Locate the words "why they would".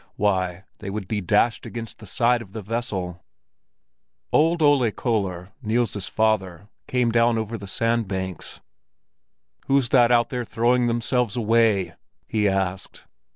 0.15-1.07